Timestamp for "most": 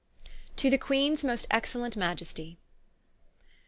1.23-1.45